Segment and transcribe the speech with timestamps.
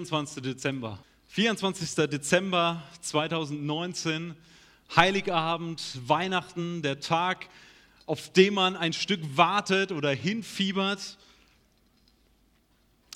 [0.00, 0.44] 24.
[0.44, 1.00] Dezember.
[1.26, 2.08] 24.
[2.08, 4.36] Dezember 2019,
[4.94, 7.48] Heiligabend, Weihnachten, der Tag,
[8.06, 11.18] auf den man ein Stück wartet oder hinfiebert.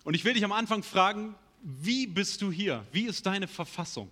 [0.03, 2.85] Und ich will dich am Anfang fragen, wie bist du hier?
[2.90, 4.10] Wie ist deine Verfassung?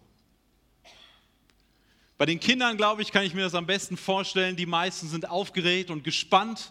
[2.18, 4.54] Bei den Kindern, glaube ich, kann ich mir das am besten vorstellen.
[4.54, 6.70] Die meisten sind aufgeregt und gespannt,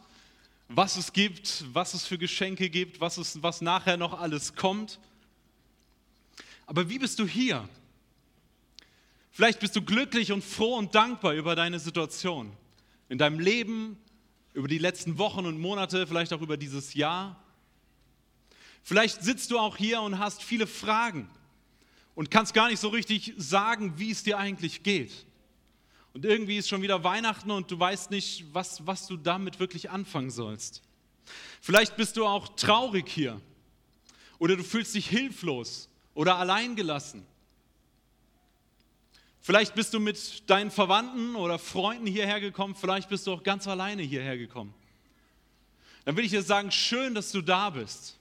[0.70, 4.98] was es gibt, was es für Geschenke gibt, was, es, was nachher noch alles kommt.
[6.70, 7.68] Aber wie bist du hier?
[9.32, 12.56] Vielleicht bist du glücklich und froh und dankbar über deine Situation
[13.08, 13.98] in deinem Leben,
[14.54, 17.44] über die letzten Wochen und Monate, vielleicht auch über dieses Jahr.
[18.84, 21.28] Vielleicht sitzt du auch hier und hast viele Fragen
[22.14, 25.26] und kannst gar nicht so richtig sagen, wie es dir eigentlich geht.
[26.14, 29.90] Und irgendwie ist schon wieder Weihnachten und du weißt nicht, was, was du damit wirklich
[29.90, 30.84] anfangen sollst.
[31.62, 33.42] Vielleicht bist du auch traurig hier
[34.38, 35.89] oder du fühlst dich hilflos
[36.20, 37.26] oder alleingelassen.
[39.40, 43.70] Vielleicht bist du mit deinen Verwandten oder Freunden hierher gekommen, vielleicht bist du auch ganz
[43.70, 44.74] alleine hierher gekommen.
[46.04, 48.18] Dann will ich dir sagen, schön, dass du da bist.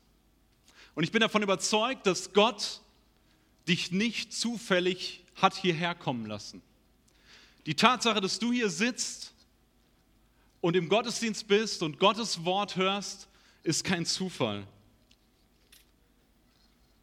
[0.95, 2.83] Und ich bin davon überzeugt, dass Gott
[3.67, 6.63] dich nicht zufällig hat hierher kommen lassen.
[7.67, 9.35] Die Tatsache, dass du hier sitzt
[10.61, 13.27] und im Gottesdienst bist und Gottes Wort hörst,
[13.65, 14.69] ist kein Zufall.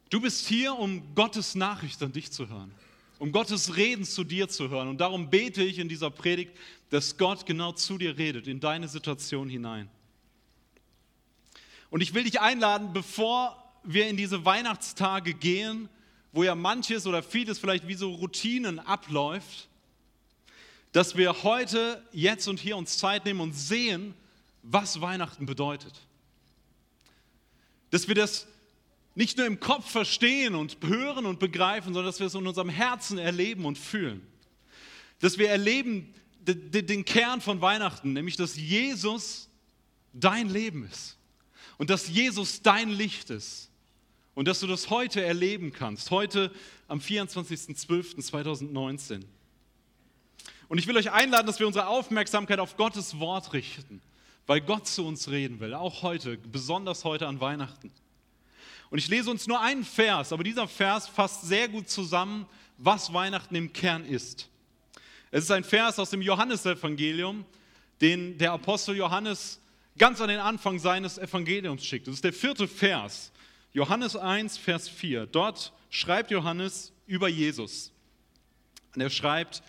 [0.08, 2.72] Du bist hier, um Gottes Nachricht an dich zu hören,
[3.18, 4.88] um Gottes Reden zu dir zu hören.
[4.88, 6.52] Und darum bete ich in dieser Predigt,
[6.90, 9.90] dass Gott genau zu dir redet, in deine Situation hinein.
[11.90, 15.88] Und ich will dich einladen, bevor wir in diese Weihnachtstage gehen,
[16.32, 19.68] wo ja manches oder vieles vielleicht wie so Routinen abläuft,
[20.92, 24.14] dass wir heute, jetzt und hier uns Zeit nehmen und sehen,
[24.62, 25.94] was Weihnachten bedeutet.
[27.90, 28.46] Dass wir das
[29.16, 32.68] nicht nur im Kopf verstehen und hören und begreifen, sondern dass wir es in unserem
[32.68, 34.20] Herzen erleben und fühlen.
[35.20, 36.12] Dass wir erleben
[36.44, 39.48] den Kern von Weihnachten, nämlich dass Jesus
[40.12, 41.16] dein Leben ist
[41.78, 43.70] und dass Jesus dein Licht ist
[44.34, 46.52] und dass du das heute erleben kannst, heute
[46.86, 49.22] am 24.12.2019.
[50.68, 54.02] Und ich will euch einladen, dass wir unsere Aufmerksamkeit auf Gottes Wort richten,
[54.46, 57.90] weil Gott zu uns reden will, auch heute, besonders heute an Weihnachten.
[58.90, 62.46] Und ich lese uns nur einen Vers, aber dieser Vers fasst sehr gut zusammen,
[62.78, 64.48] was Weihnachten im Kern ist.
[65.30, 67.44] Es ist ein Vers aus dem Johannesevangelium,
[68.00, 69.60] den der Apostel Johannes
[69.98, 72.06] ganz an den Anfang seines Evangeliums schickt.
[72.06, 73.32] Das ist der vierte Vers,
[73.72, 75.26] Johannes 1, Vers 4.
[75.26, 77.92] Dort schreibt Johannes über Jesus.
[78.94, 79.62] Und er schreibt,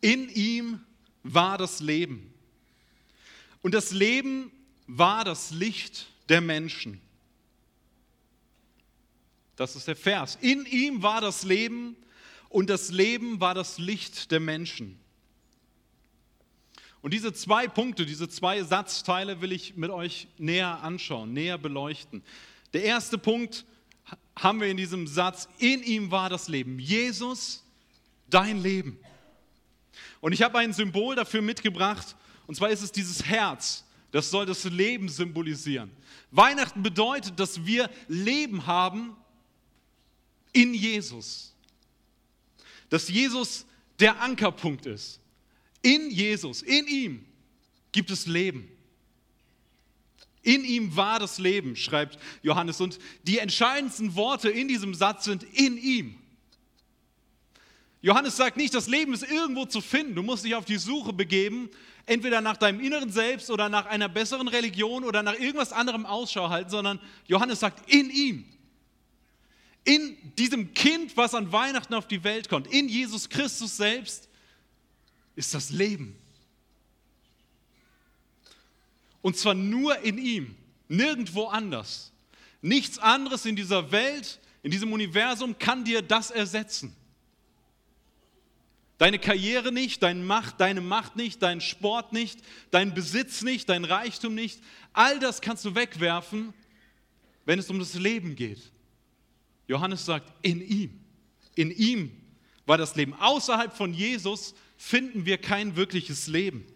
[0.00, 0.80] in ihm
[1.22, 2.32] war das Leben.
[3.62, 4.50] Und das Leben
[4.86, 7.00] war das Licht der Menschen.
[9.56, 10.38] Das ist der Vers.
[10.40, 11.96] In ihm war das Leben
[12.48, 14.98] und das Leben war das Licht der Menschen.
[17.02, 22.22] Und diese zwei Punkte, diese zwei Satzteile will ich mit euch näher anschauen, näher beleuchten.
[22.72, 23.64] Der erste Punkt
[24.36, 26.78] haben wir in diesem Satz, in ihm war das Leben.
[26.78, 27.64] Jesus,
[28.30, 28.98] dein Leben.
[30.20, 33.84] Und ich habe ein Symbol dafür mitgebracht, und zwar ist es dieses Herz.
[34.12, 35.90] Das soll das Leben symbolisieren.
[36.30, 39.16] Weihnachten bedeutet, dass wir Leben haben
[40.52, 41.54] in Jesus.
[42.88, 43.64] Dass Jesus
[43.98, 45.20] der Ankerpunkt ist.
[45.82, 47.24] In Jesus, in ihm
[47.90, 48.68] gibt es Leben.
[50.42, 52.80] In ihm war das Leben, schreibt Johannes.
[52.80, 56.18] Und die entscheidendsten Worte in diesem Satz sind in ihm.
[58.00, 60.16] Johannes sagt nicht, das Leben ist irgendwo zu finden.
[60.16, 61.70] Du musst dich auf die Suche begeben,
[62.06, 66.48] entweder nach deinem inneren Selbst oder nach einer besseren Religion oder nach irgendwas anderem Ausschau
[66.48, 68.44] halten, sondern Johannes sagt, in ihm
[69.84, 74.28] in diesem Kind, was an Weihnachten auf die Welt kommt, in Jesus Christus selbst,
[75.34, 76.16] ist das Leben.
[79.22, 80.56] Und zwar nur in ihm,
[80.88, 82.12] nirgendwo anders.
[82.60, 86.94] Nichts anderes in dieser Welt, in diesem Universum kann dir das ersetzen.
[88.98, 92.38] Deine Karriere nicht, deine Macht, deine Macht nicht, dein Sport nicht,
[92.70, 94.60] dein Besitz nicht, dein Reichtum nicht.
[94.92, 96.54] All das kannst du wegwerfen,
[97.44, 98.60] wenn es um das Leben geht.
[99.72, 101.00] Johannes sagt, in ihm.
[101.54, 102.12] In ihm
[102.66, 103.14] war das Leben.
[103.14, 106.66] Außerhalb von Jesus finden wir kein wirkliches Leben.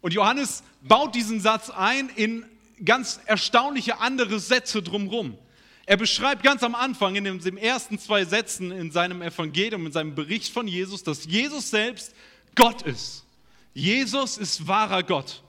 [0.00, 2.44] Und Johannes baut diesen Satz ein in
[2.84, 5.38] ganz erstaunliche andere Sätze drumherum.
[5.86, 10.16] Er beschreibt ganz am Anfang in den ersten zwei Sätzen in seinem Evangelium, in seinem
[10.16, 12.12] Bericht von Jesus, dass Jesus selbst
[12.56, 13.24] Gott ist.
[13.72, 15.42] Jesus ist wahrer Gott.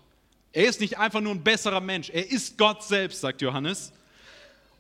[0.52, 3.92] Er ist nicht einfach nur ein besserer Mensch, er ist Gott selbst, sagt Johannes.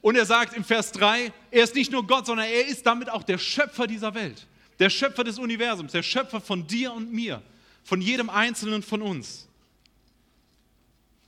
[0.08, 3.10] Und er sagt im Vers 3, er ist nicht nur Gott, sondern er ist damit
[3.10, 4.48] auch der Schöpfer dieser Welt,
[4.80, 7.44] der Schöpfer des Universums, der Schöpfer von dir und mir,
[7.84, 9.50] von jedem Einzelnen von uns.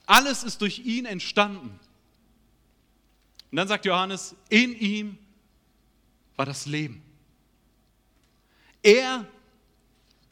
[0.06, 1.78] Alles ist durch ihn entstanden.
[3.50, 5.18] Und dann sagt Johannes, in ihm
[6.36, 7.02] war das Leben.
[8.82, 9.28] Er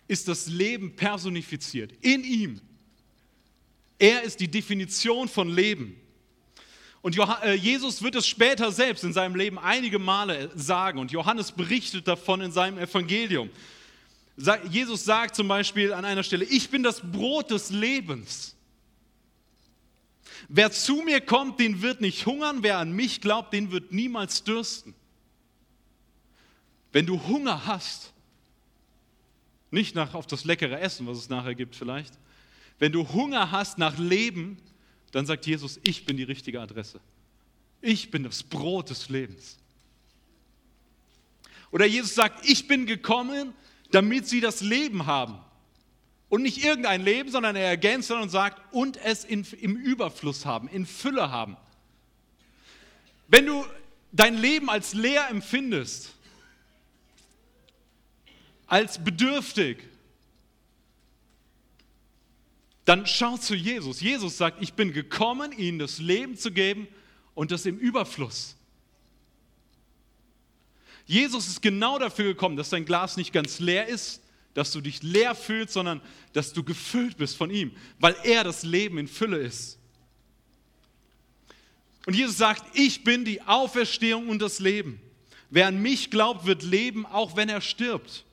[0.06, 2.62] ist das Leben personifiziert, in ihm.
[3.98, 6.00] Er ist die Definition von Leben.
[7.00, 10.98] Und äh, Jesus wird es später selbst in seinem Leben einige Male sagen.
[10.98, 13.50] Und Johannes berichtet davon in seinem Evangelium.
[14.70, 18.54] Jesus sagt zum Beispiel an einer Stelle, ich bin das Brot des Lebens.
[20.48, 24.44] Wer zu mir kommt, den wird nicht hungern, wer an mich glaubt, den wird niemals
[24.44, 24.94] dürsten.
[26.92, 28.12] Wenn du Hunger hast,
[29.70, 32.14] nicht nach auf das leckere Essen, was es nachher gibt vielleicht,
[32.78, 34.56] wenn du Hunger hast nach Leben,
[35.12, 37.00] dann sagt Jesus, ich bin die richtige Adresse.
[37.80, 39.58] Ich bin das Brot des Lebens.
[41.70, 43.54] Oder Jesus sagt, ich bin gekommen,
[43.90, 45.38] damit sie das Leben haben.
[46.28, 50.44] Und nicht irgendein Leben, sondern er ergänzt dann und sagt, und es in, im Überfluss
[50.44, 51.56] haben, in Fülle haben.
[53.28, 53.64] Wenn du
[54.12, 56.12] dein Leben als leer empfindest,
[58.66, 59.78] als bedürftig,
[62.88, 64.00] dann schau zu Jesus.
[64.00, 66.88] Jesus sagt, ich bin gekommen, ihnen das Leben zu geben
[67.34, 68.56] und das im Überfluss.
[71.04, 74.22] Jesus ist genau dafür gekommen, dass dein Glas nicht ganz leer ist,
[74.54, 76.00] dass du dich leer fühlst, sondern
[76.32, 79.78] dass du gefüllt bist von ihm, weil er das Leben in Fülle ist.
[82.06, 84.98] Und Jesus sagt, ich bin die Auferstehung und das Leben.
[85.50, 88.24] Wer an mich glaubt, wird leben, auch wenn er stirbt.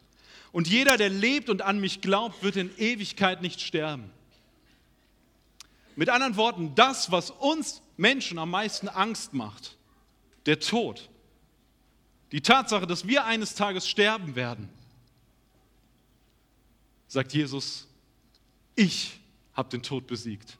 [0.53, 4.11] Und jeder, der lebt und an mich glaubt, wird in Ewigkeit nicht sterben.
[5.95, 9.77] Mit anderen Worten, das, was uns Menschen am meisten Angst macht,
[10.45, 11.09] der Tod,
[12.31, 14.69] die Tatsache, dass wir eines Tages sterben werden,
[17.07, 17.87] sagt Jesus,
[18.75, 19.19] ich
[19.53, 20.57] habe den Tod besiegt.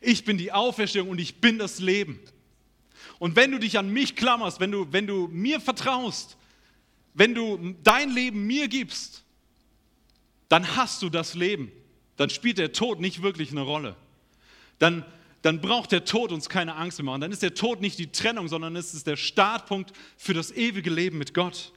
[0.00, 2.18] Ich bin die Auferstehung und ich bin das Leben.
[3.18, 6.36] Und wenn du dich an mich klammerst, wenn du, wenn du mir vertraust,
[7.14, 9.22] wenn du dein Leben mir gibst,
[10.48, 11.70] dann hast du das Leben.
[12.16, 13.96] Dann spielt der Tod nicht wirklich eine Rolle.
[14.78, 15.04] Dann,
[15.42, 17.20] dann braucht der Tod uns keine Angst mehr machen.
[17.20, 20.90] Dann ist der Tod nicht die Trennung, sondern es ist der Startpunkt für das ewige
[20.90, 21.72] Leben mit Gott.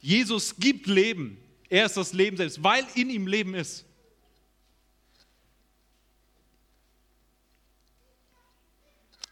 [0.00, 1.38] Jesus gibt Leben.
[1.68, 3.84] Er ist das Leben selbst, weil in ihm Leben ist.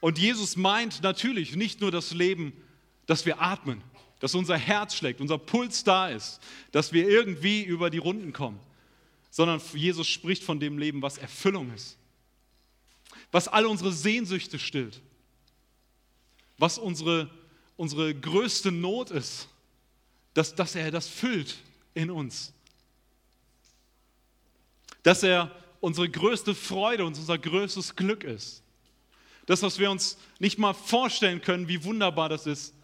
[0.00, 2.52] Und Jesus meint natürlich nicht nur das Leben,
[3.06, 3.82] dass wir atmen,
[4.20, 6.40] dass unser Herz schlägt, unser Puls da ist,
[6.70, 8.60] dass wir irgendwie über die Runden kommen,
[9.30, 11.97] sondern Jesus spricht von dem Leben, was Erfüllung ist,
[13.30, 15.00] was all unsere Sehnsüchte stillt,
[16.56, 17.30] was unsere,
[17.76, 19.48] unsere größte Not ist,
[20.34, 21.56] dass, dass er das füllt
[21.94, 22.52] in uns.
[25.02, 28.62] Dass er unsere größte Freude und unser größtes Glück ist.
[29.46, 32.74] Das, was wir uns nicht mal vorstellen können, wie wunderbar das ist,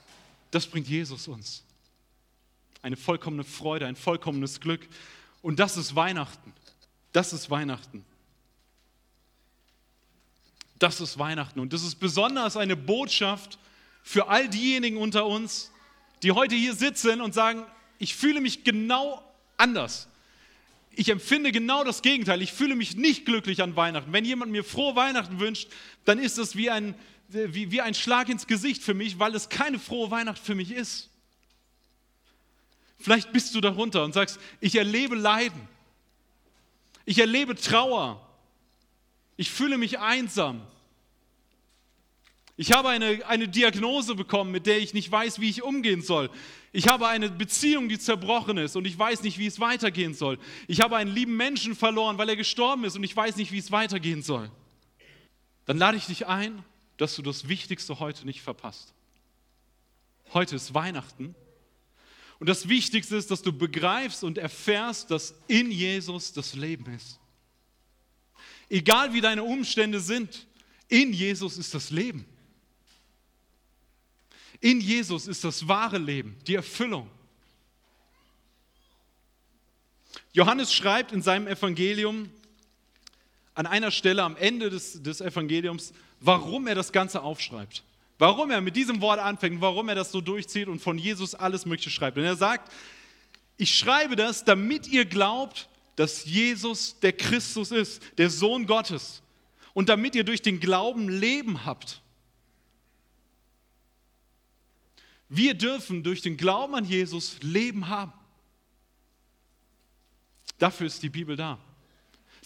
[0.51, 1.65] das bringt Jesus uns.
[2.81, 4.89] Eine vollkommene Freude, ein vollkommenes Glück.
[5.43, 6.53] Und das ist Weihnachten.
[7.13, 8.05] Das ist Weihnachten.
[10.85, 11.61] Das ist Weihnachten.
[11.61, 13.59] Und das ist besonders eine Botschaft
[14.03, 15.73] für all diejenigen unter uns,
[16.23, 17.65] die heute hier sitzen und sagen,
[17.99, 19.25] ich fühle mich genau
[19.57, 20.09] anders.
[20.91, 22.43] Ich empfinde genau das Gegenteil.
[22.43, 24.13] Ich fühle mich nicht glücklich an Weihnachten.
[24.13, 25.71] Wenn jemand mir frohe Weihnachten wünscht,
[26.05, 26.95] dann ist das wie ein,
[27.29, 30.71] wie, wie ein Schlag ins Gesicht für mich, weil es keine frohe Weihnacht für mich
[30.71, 31.09] ist.
[32.99, 35.67] Vielleicht bist du darunter und sagst, ich erlebe Leiden.
[37.07, 38.21] Ich erlebe Trauer.
[39.39, 40.61] Ich fühle mich einsam.
[42.57, 46.31] Ich habe eine, eine Diagnose bekommen, mit der ich nicht weiß, wie ich umgehen soll.
[46.73, 50.39] Ich habe eine Beziehung, die zerbrochen ist und ich weiß nicht, wie es weitergehen soll.
[50.69, 53.59] Ich habe einen lieben Menschen verloren, weil er gestorben ist und ich weiß nicht, wie
[53.59, 54.51] es weitergehen soll.
[55.67, 56.63] Dann lade ich dich ein,
[56.97, 58.95] dass du das Wichtigste heute nicht verpasst.
[60.33, 61.35] Heute ist Weihnachten
[62.39, 67.19] und das Wichtigste ist, dass du begreifst und erfährst, dass in Jesus das Leben ist.
[68.69, 70.47] Egal wie deine Umstände sind,
[70.89, 72.27] in Jesus ist das Leben.
[74.65, 77.11] In Jesus ist das wahre Leben, die Erfüllung.
[80.33, 82.31] Johannes schreibt in seinem Evangelium
[83.55, 87.83] an einer Stelle am Ende des, des Evangeliums, warum er das Ganze aufschreibt.
[88.17, 91.67] Warum er mit diesem Wort anfängt, warum er das so durchzieht und von Jesus alles
[91.67, 92.17] Mögliche schreibt.
[92.17, 92.73] Und er sagt,
[93.59, 99.21] ich schreibe das, damit ihr glaubt, dass Jesus der Christus ist, der Sohn Gottes.
[99.75, 102.01] Und damit ihr durch den Glauben Leben habt.
[105.37, 108.13] Wir dürfen durch den Glauben an Jesus Leben haben.
[110.59, 111.59] Dafür ist die Bibel da.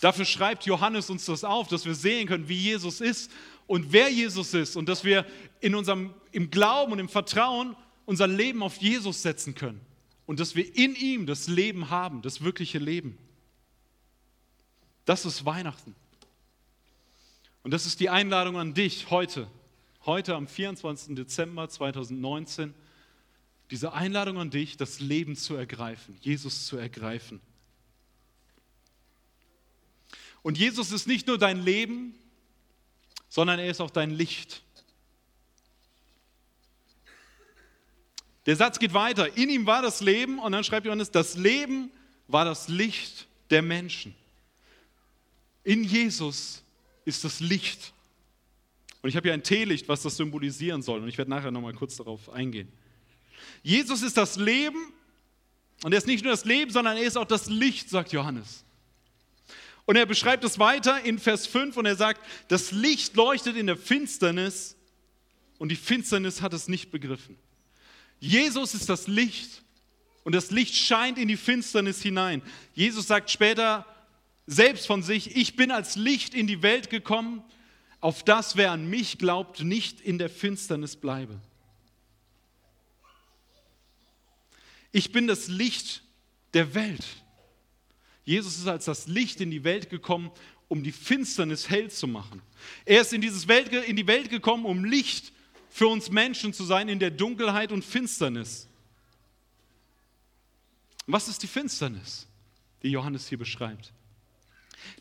[0.01, 3.31] Dafür schreibt Johannes uns das auf, dass wir sehen können, wie Jesus ist
[3.67, 5.27] und wer Jesus ist und dass wir
[5.61, 7.77] in unserem, im Glauben und im Vertrauen
[8.07, 9.81] unser Leben auf Jesus setzen können
[10.27, 13.19] und dass wir in ihm das Leben haben, das wirkliche Leben.
[15.05, 15.95] Das ist Weihnachten.
[17.63, 19.49] Und das ist die Einladung an dich heute,
[20.09, 21.15] heute am 24.
[21.15, 22.75] Dezember 2019,
[23.71, 27.41] diese Einladung an dich, das Leben zu ergreifen, Jesus zu ergreifen.
[30.43, 32.15] Und Jesus ist nicht nur dein Leben,
[33.29, 34.63] sondern er ist auch dein Licht.
[38.47, 39.37] Der Satz geht weiter.
[39.37, 41.93] In ihm war das Leben und dann schreibt Johannes, das Leben
[42.29, 44.15] war das Licht der Menschen.
[45.65, 46.63] In Jesus
[47.05, 47.93] ist das Licht.
[49.03, 51.01] Und ich habe hier ein Teelicht, was das symbolisieren soll.
[51.01, 52.69] Und ich werde nachher nochmal kurz darauf eingehen.
[53.63, 54.93] Jesus ist das Leben.
[55.85, 58.65] Und er ist nicht nur das Leben, sondern er ist auch das Licht, sagt Johannes.
[59.87, 63.67] Und er beschreibt es weiter in Vers 5 und er sagt, das Licht leuchtet in
[63.67, 64.77] der Finsternis
[65.57, 67.39] und die Finsternis hat es nicht begriffen.
[68.21, 69.63] Jesus ist das Licht
[70.25, 72.43] und das Licht scheint in die Finsternis hinein.
[72.75, 73.87] Jesus sagt später,
[74.47, 77.43] selbst von sich, ich bin als Licht in die Welt gekommen,
[78.01, 81.41] auf das, wer an mich glaubt, nicht in der Finsternis bleibe.
[84.93, 86.03] Ich bin das Licht
[86.55, 87.05] der Welt.
[88.25, 90.31] Jesus ist als das Licht in die Welt gekommen,
[90.69, 92.43] um die Finsternis hell zu machen.
[92.85, 95.33] Er ist in, dieses Welt, in die Welt gekommen, um Licht
[95.71, 98.69] für uns Menschen zu sein in der Dunkelheit und Finsternis.
[101.07, 102.27] Was ist die Finsternis,
[102.83, 103.93] die Johannes hier beschreibt?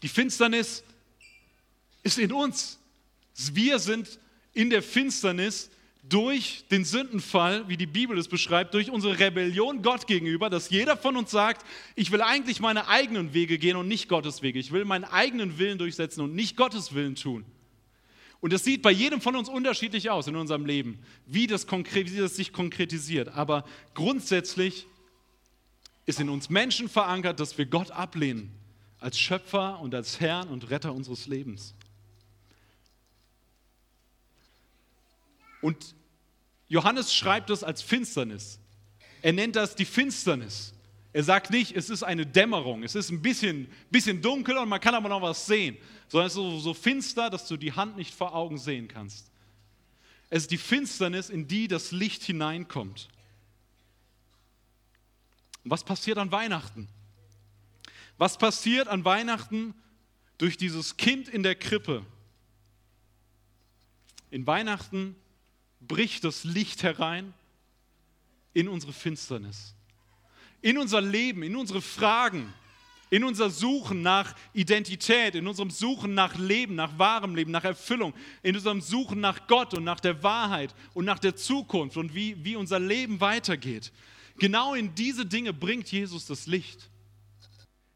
[0.02, 0.84] Die Finsternis
[2.04, 2.80] ist in uns.
[3.38, 4.20] Wir sind
[4.54, 5.70] in der Finsternis
[6.10, 10.96] durch den Sündenfall, wie die Bibel es beschreibt, durch unsere Rebellion Gott gegenüber, dass jeder
[10.96, 11.66] von uns sagt,
[11.96, 14.58] ich will eigentlich meine eigenen Wege gehen und nicht Gottes Wege.
[14.58, 17.46] Ich will meinen eigenen Willen durchsetzen und nicht Gottes Willen tun.
[18.40, 22.18] Und das sieht bei jedem von uns unterschiedlich aus in unserem Leben, wie das, wie
[22.18, 23.30] das sich konkretisiert.
[23.30, 24.86] Aber grundsätzlich
[26.06, 28.52] ist in uns Menschen verankert, dass wir Gott ablehnen
[29.00, 31.76] als Schöpfer und als Herrn und Retter unseres Lebens.
[35.62, 35.96] Und
[36.68, 38.60] Johannes schreibt das als Finsternis.
[39.22, 40.74] Er nennt das die Finsternis.
[41.14, 44.80] Er sagt nicht, es ist eine Dämmerung, es ist ein bisschen, bisschen dunkel und man
[44.80, 45.78] kann aber noch was sehen,
[46.10, 49.32] sondern es ist so, so finster, dass du die Hand nicht vor Augen sehen kannst.
[50.30, 53.08] Es ist die Finsternis, in die das Licht hineinkommt.
[55.64, 56.88] Was passiert an Weihnachten?
[58.18, 59.74] Was passiert an Weihnachten
[60.38, 62.06] durch dieses Kind in der Krippe?
[64.30, 65.16] In Weihnachten
[65.80, 67.34] bricht das Licht herein
[68.54, 69.76] in unsere Finsternis,
[70.62, 72.54] in unser Leben, in unsere Fragen,
[73.10, 78.14] in unser Suchen nach Identität, in unserem Suchen nach Leben, nach wahrem Leben, nach Erfüllung,
[78.44, 82.44] in unserem Suchen nach Gott und nach der Wahrheit und nach der Zukunft und wie,
[82.44, 83.94] wie unser Leben weitergeht.
[84.40, 86.90] Genau in diese Dinge bringt Jesus das Licht.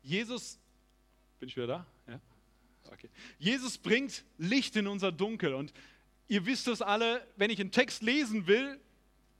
[0.01, 0.57] Jesus,
[1.39, 1.85] bin ich wieder da?
[2.07, 2.19] Ja?
[2.91, 3.09] Okay.
[3.37, 5.73] Jesus bringt Licht in unser Dunkel und
[6.31, 8.79] ihr wisst es alle, wenn ich einen Text lesen will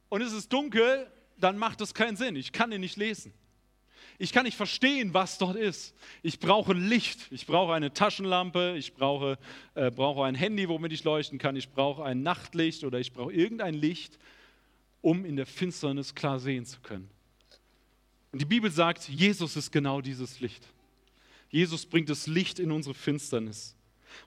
[0.10, 2.36] und es ist dunkel, dann macht das keinen Sinn.
[2.36, 3.34] Ich kann ihn nicht lesen.
[4.20, 5.96] Ich kann nicht verstehen, was dort ist.
[6.22, 7.32] Ich brauche Licht.
[7.32, 8.76] Ich brauche eine Taschenlampe.
[8.78, 9.40] Ich brauche,
[9.74, 11.56] äh, brauche ein Handy, womit ich leuchten kann.
[11.56, 14.20] Ich brauche ein Nachtlicht oder ich brauche irgendein Licht,
[15.00, 17.10] um in der Finsternis klar sehen zu können.
[18.34, 20.68] Und die Bibel sagt, Jesus ist genau dieses Licht.
[21.50, 23.78] Jesus bringt das Licht in unsere Finsternis.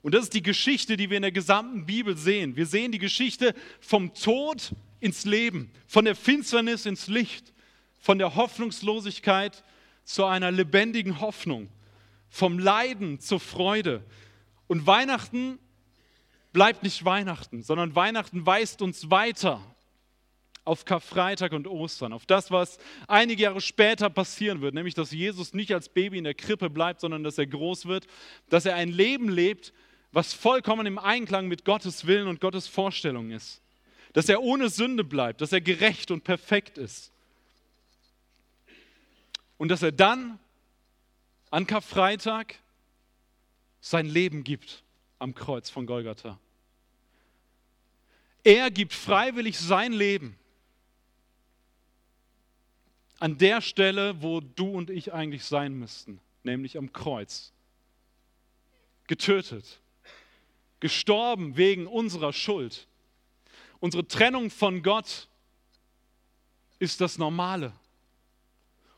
[0.02, 2.56] Und das ist die Geschichte, die wir in der gesamten Bibel sehen.
[2.56, 7.52] Wir sehen die Geschichte vom Tod ins Leben, von der Finsternis ins Licht,
[7.98, 9.64] von der Hoffnungslosigkeit
[10.04, 11.68] zu einer lebendigen Hoffnung,
[12.28, 14.04] vom Leiden zur Freude.
[14.66, 15.58] Und Weihnachten
[16.52, 19.73] bleibt nicht Weihnachten, sondern Weihnachten weist uns weiter
[20.64, 25.52] auf Karfreitag und Ostern, auf das, was einige Jahre später passieren wird, nämlich dass Jesus
[25.52, 28.06] nicht als Baby in der Krippe bleibt, sondern dass er groß wird,
[28.48, 29.74] dass er ein Leben lebt,
[30.10, 33.60] was vollkommen im Einklang mit Gottes Willen und Gottes Vorstellung ist.
[34.14, 37.12] Dass er ohne Sünde bleibt, dass er gerecht und perfekt ist.
[39.58, 40.38] Und dass er dann
[41.50, 42.54] an Karfreitag
[43.80, 44.82] sein Leben gibt
[45.18, 46.38] am Kreuz von Golgatha.
[48.44, 50.38] Er gibt freiwillig sein Leben
[53.24, 57.54] an der Stelle, wo du und ich eigentlich sein müssten, nämlich am Kreuz.
[59.06, 59.80] Getötet,
[60.78, 62.86] gestorben wegen unserer Schuld.
[63.80, 65.26] Unsere Trennung von Gott
[66.78, 67.72] ist das Normale.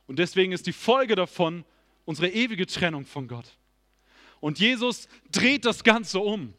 [0.08, 1.64] Und deswegen ist die Folge davon
[2.04, 3.56] unsere ewige Trennung von Gott.
[4.40, 6.52] Und Jesus dreht das Ganze um,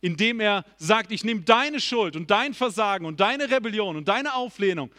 [0.00, 4.36] indem er sagt, ich nehme deine Schuld und dein Versagen und deine Rebellion und deine
[4.36, 4.92] Auflehnung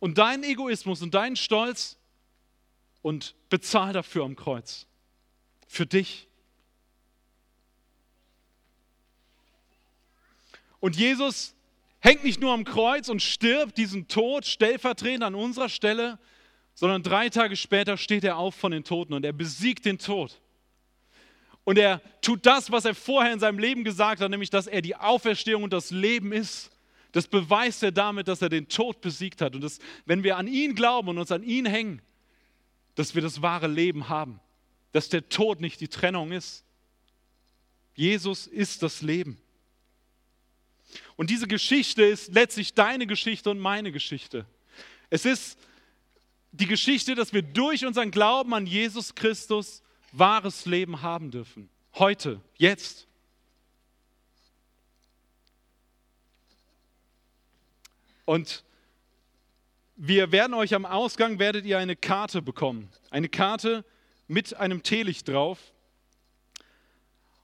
[0.00, 1.96] und deinen Egoismus und deinen Stolz
[3.02, 4.86] und bezahle dafür am Kreuz.
[5.68, 6.26] Für dich.
[10.80, 11.54] Und Jesus
[12.00, 16.18] hängt nicht nur am Kreuz und stirbt diesen Tod stellvertretend an unserer Stelle,
[16.74, 20.40] sondern drei Tage später steht er auf von den Toten und er besiegt den Tod.
[21.64, 24.80] Und er tut das, was er vorher in seinem Leben gesagt hat, nämlich, dass er
[24.80, 26.70] die Auferstehung und das Leben ist.
[27.12, 29.54] Das beweist er damit, dass er den Tod besiegt hat.
[29.54, 32.02] Und dass, wenn wir an ihn glauben und uns an ihn hängen,
[32.94, 34.40] dass wir das wahre Leben haben.
[34.92, 36.64] Dass der Tod nicht die Trennung ist.
[37.94, 39.38] Jesus ist das Leben.
[41.16, 44.46] Und diese Geschichte ist letztlich deine Geschichte und meine Geschichte.
[45.10, 45.58] Es ist
[46.52, 51.68] die Geschichte, dass wir durch unseren Glauben an Jesus Christus wahres Leben haben dürfen.
[51.94, 53.06] Heute, jetzt.
[58.30, 58.62] Und
[59.96, 62.88] wir werden euch am Ausgang, werdet ihr eine Karte bekommen.
[63.10, 63.84] Eine Karte
[64.28, 65.58] mit einem Teelicht drauf.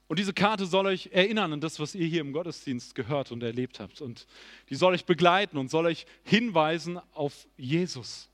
[0.07, 3.43] Und diese Karte soll euch erinnern an das, was ihr hier im Gottesdienst gehört und
[3.43, 3.99] erlebt habt.
[3.99, 4.27] Und
[4.69, 8.29] die soll euch begleiten und soll euch hinweisen auf Jesus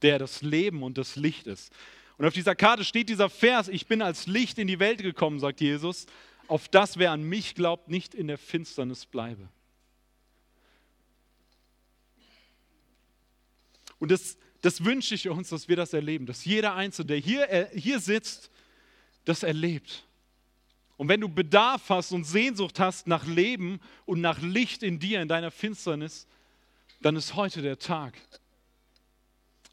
[0.00, 1.72] der das Leben und das Licht ist.
[2.16, 5.40] Und auf dieser Karte steht dieser Vers, ich bin als Licht in die Welt gekommen,
[5.40, 6.06] sagt Jesus,
[6.46, 9.48] auf das, wer an mich glaubt, nicht in der Finsternis bleibe.
[13.98, 17.50] Und das, das wünsche ich uns, dass wir das erleben, dass jeder Einzelne, der hier,
[17.50, 18.50] äh, hier sitzt,
[19.24, 20.04] das erlebt.
[20.96, 25.22] Und wenn du Bedarf hast und Sehnsucht hast nach Leben und nach Licht in dir,
[25.22, 26.26] in deiner Finsternis,
[27.00, 28.14] dann ist heute der Tag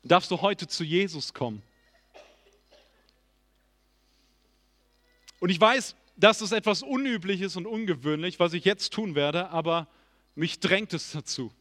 [0.06, 1.62] darfst du heute zu Jesus kommen.
[5.40, 9.88] Und ich weiß, dass es etwas Unübliches und ungewöhnlich, was ich jetzt tun werde, aber
[10.36, 11.52] mich drängt es dazu.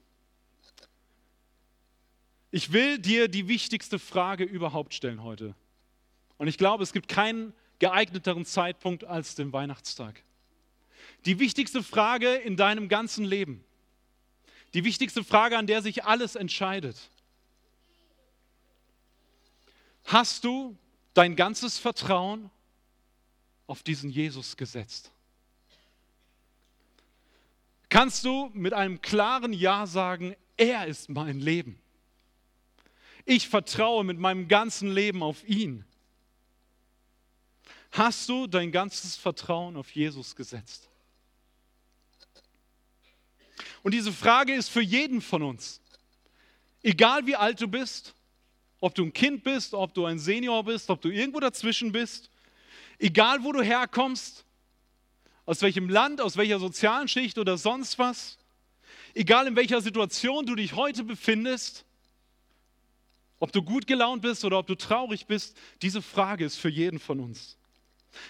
[2.55, 5.57] Ich will dir die wichtigste Frage überhaupt stellen heute.
[6.39, 10.23] Und ich glaube, es gibt keinen geeigneteren Zeitpunkt als den Weihnachtstag.
[11.25, 13.65] Die wichtigste Frage in deinem ganzen Leben.
[14.73, 17.11] Die wichtigste Frage, an der sich alles entscheidet.
[20.05, 20.79] Hast du
[21.13, 22.53] dein ganzes Vertrauen
[23.67, 25.11] auf diesen Jesus gesetzt?
[27.89, 31.81] Kannst du mit einem klaren Ja sagen, er ist mein Leben.
[33.25, 35.85] Ich vertraue mit meinem ganzen Leben auf ihn.
[37.93, 40.89] Hast du dein ganzes Vertrauen auf Jesus gesetzt?
[43.83, 45.81] Und diese Frage ist für jeden von uns.
[46.83, 48.15] Egal wie alt du bist,
[48.81, 52.31] ob du ein Kind bist, ob du ein Senior bist, ob du irgendwo dazwischen bist,
[52.99, 54.45] egal wo du herkommst,
[55.47, 58.39] aus welchem Land, aus welcher sozialen Schicht oder sonst was,
[59.15, 61.85] egal in welcher Situation du dich heute befindest,
[63.45, 66.99] ob du gut gelaunt bist oder ob du traurig bist, diese Frage ist für jeden
[66.99, 67.59] von uns.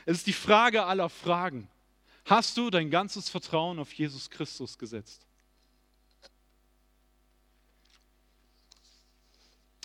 [0.06, 1.68] Es ist die Frage aller Fragen.
[2.24, 5.24] Hast du dein ganzes Vertrauen auf Jesus Christus gesetzt?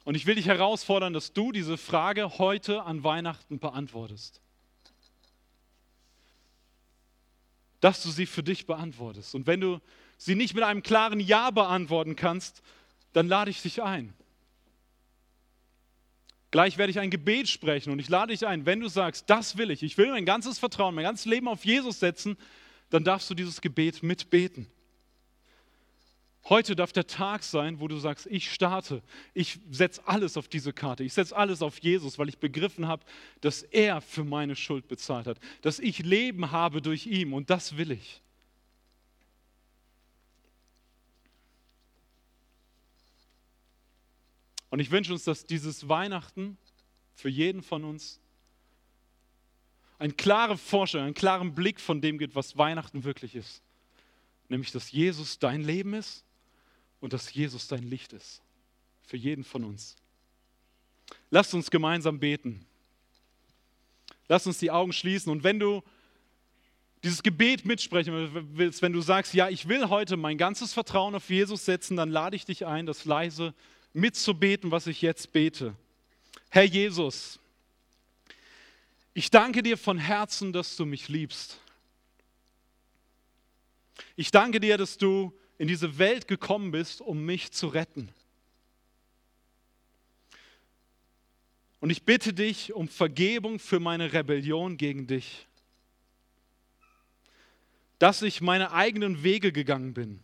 [0.03, 4.41] Und ich will dich herausfordern, dass du diese Frage heute an Weihnachten beantwortest.
[7.81, 9.35] Dass du sie für dich beantwortest.
[9.35, 9.79] Und wenn du
[10.17, 12.63] sie nicht mit einem klaren Ja beantworten kannst,
[13.13, 14.15] dann lade ich dich ein.
[16.51, 19.57] Gleich werde ich ein Gebet sprechen und ich lade dich ein, wenn du sagst, das
[19.57, 22.37] will ich, ich will mein ganzes Vertrauen, mein ganzes Leben auf Jesus setzen,
[22.89, 24.67] dann darfst du dieses Gebet mitbeten.
[26.47, 29.03] Heute darf der Tag sein, wo du sagst, ich starte,
[29.35, 33.05] ich setze alles auf diese Karte, ich setze alles auf Jesus, weil ich begriffen habe,
[33.41, 37.77] dass er für meine Schuld bezahlt hat, dass ich Leben habe durch ihn und das
[37.77, 38.23] will ich.
[44.69, 46.57] Und ich wünsche uns, dass dieses Weihnachten
[47.15, 48.19] für jeden von uns
[49.97, 53.61] eine klare Vorstellung, einen klaren Blick von dem gibt, was Weihnachten wirklich ist.
[54.47, 56.23] Nämlich, dass Jesus dein Leben ist
[57.01, 58.41] und dass Jesus dein Licht ist.
[59.01, 59.95] Für jeden von uns.
[61.29, 62.65] Lasst uns gemeinsam beten.
[64.27, 65.31] Lass uns die Augen schließen.
[65.31, 65.83] Und wenn du
[67.03, 71.29] dieses Gebet mitsprechen willst, wenn du sagst, ja, ich will heute mein ganzes Vertrauen auf
[71.29, 73.53] Jesus setzen, dann lade ich dich ein, das leise
[73.93, 75.75] mitzubeten, was ich jetzt bete.
[76.49, 77.39] Herr Jesus,
[79.13, 81.59] ich danke dir von Herzen, dass du mich liebst.
[84.15, 88.09] Ich danke dir, dass du in diese Welt gekommen bist, um mich zu retten.
[91.81, 95.47] Und ich bitte dich um Vergebung für meine Rebellion gegen dich.
[97.99, 100.23] Dass ich meine eigenen Wege gegangen bin.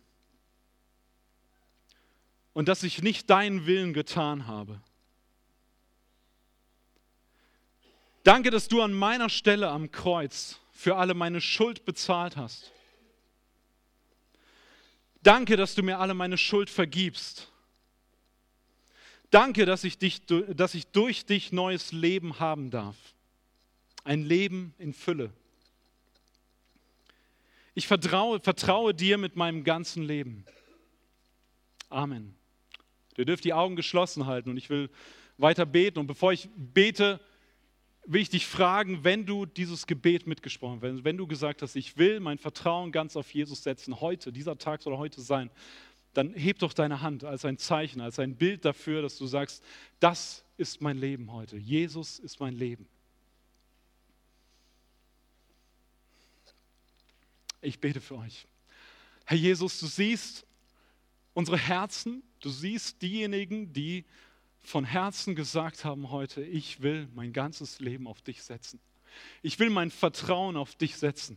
[2.56, 4.80] Und dass ich nicht deinen Willen getan habe.
[8.24, 12.72] Danke, dass du an meiner Stelle am Kreuz für alle meine Schuld bezahlt hast.
[15.22, 17.52] Danke, dass du mir alle meine Schuld vergibst.
[19.30, 22.96] Danke, dass ich, dich, dass ich durch dich neues Leben haben darf.
[24.02, 25.30] Ein Leben in Fülle.
[27.74, 30.46] Ich vertraue, vertraue dir mit meinem ganzen Leben.
[31.90, 32.35] Amen.
[33.18, 34.90] Ihr dürft die Augen geschlossen halten und ich will
[35.38, 35.98] weiter beten.
[35.98, 37.20] Und bevor ich bete,
[38.06, 41.98] will ich dich fragen, wenn du dieses Gebet mitgesprochen hast, wenn du gesagt hast, ich
[41.98, 45.50] will mein Vertrauen ganz auf Jesus setzen, heute, dieser Tag soll heute sein,
[46.14, 49.62] dann heb doch deine Hand als ein Zeichen, als ein Bild dafür, dass du sagst,
[50.00, 51.56] das ist mein Leben heute.
[51.56, 52.88] Jesus ist mein Leben.
[57.60, 58.46] Ich bete für euch.
[59.26, 60.45] Herr Jesus, du siehst
[61.36, 64.06] unsere Herzen, du siehst diejenigen, die
[64.58, 68.80] von Herzen gesagt haben heute, ich will mein ganzes Leben auf dich setzen.
[69.42, 71.36] Ich will mein Vertrauen auf dich setzen.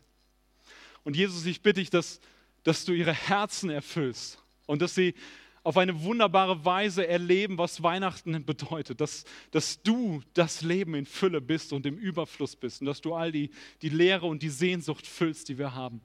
[1.03, 2.21] Und Jesus, ich bitte dich, dass,
[2.63, 5.15] dass du ihre Herzen erfüllst und dass sie
[5.63, 11.41] auf eine wunderbare Weise erleben, was Weihnachten bedeutet, dass, dass du das Leben in Fülle
[11.41, 13.49] bist und im Überfluss bist und dass du all die,
[13.81, 15.99] die Lehre und die Sehnsucht füllst, die wir haben.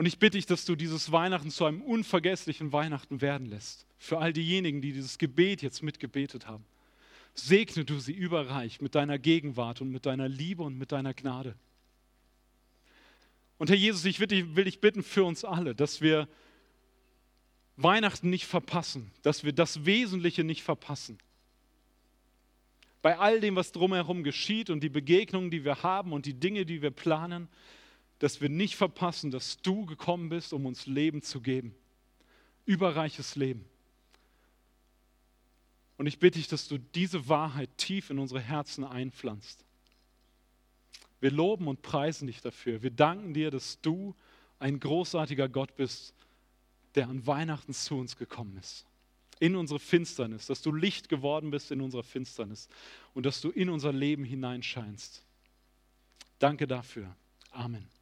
[0.00, 3.84] Und ich bitte dich, dass du dieses Weihnachten zu einem unvergesslichen Weihnachten werden lässt.
[3.98, 6.64] Für all diejenigen, die dieses Gebet jetzt mitgebetet haben.
[7.34, 11.54] Segne du sie überreich mit deiner Gegenwart und mit deiner Liebe und mit deiner Gnade.
[13.58, 16.28] Und Herr Jesus, ich will dich, bitten für uns alle, dass wir
[17.76, 21.18] Weihnachten nicht verpassen, dass wir das Wesentliche nicht verpassen.
[23.02, 26.64] Bei all dem, was drumherum geschieht und die Begegnungen, die wir haben und die Dinge,
[26.64, 27.50] die wir planen,
[28.20, 31.74] dass wir nicht verpassen, dass du gekommen bist, um uns Leben zu geben.
[32.66, 33.64] Überreiches Leben.
[35.96, 39.64] Und ich bitte dich, dass du diese Wahrheit tief in unsere Herzen einpflanzt.
[41.20, 42.82] Wir loben und preisen dich dafür.
[42.82, 44.14] Wir danken dir, dass du
[44.58, 46.14] ein großartiger Gott bist,
[46.94, 48.86] der an Weihnachten zu uns gekommen ist.
[49.38, 52.68] In unsere Finsternis, dass du Licht geworden bist in unserer Finsternis
[53.14, 55.24] und dass du in unser Leben hineinscheinst.
[56.38, 57.14] Danke dafür.
[57.50, 57.99] Amen.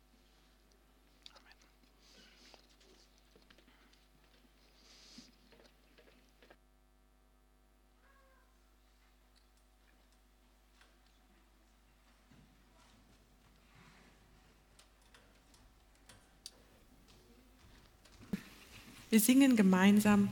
[19.11, 20.29] Wir singen gemeinsam,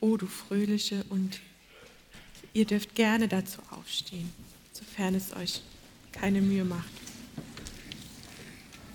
[0.00, 1.40] O du Fröhliche, und
[2.52, 4.32] ihr dürft gerne dazu aufstehen,
[4.72, 5.62] sofern es euch
[6.10, 7.01] keine Mühe macht.